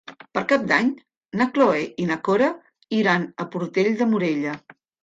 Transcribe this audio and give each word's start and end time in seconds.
Per 0.37 0.41
Cap 0.53 0.63
d'Any 0.71 0.89
na 1.41 1.47
Cloè 1.59 1.85
i 2.05 2.09
na 2.13 2.19
Cora 2.31 2.51
iran 3.05 3.33
a 3.47 3.51
Portell 3.55 3.97
de 4.03 4.15
Morella. 4.17 4.61